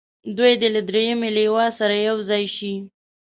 دوی 0.37 0.53
دې 0.61 0.69
له 0.75 0.81
دریمې 0.89 1.29
لواء 1.37 1.69
سره 1.79 1.95
یو 2.07 2.17
ځای 2.29 2.43
شي. 2.55 2.73